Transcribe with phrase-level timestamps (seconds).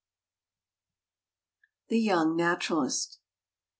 [1.89, 3.19] ]THE YOUNG NATURALIST.